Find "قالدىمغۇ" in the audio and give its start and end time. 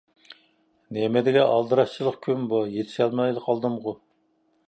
3.47-3.97